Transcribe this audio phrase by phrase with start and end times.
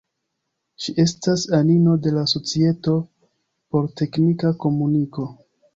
[0.85, 2.99] Ŝi estas anino de la Societo
[3.71, 5.33] por Teknika Komuniko.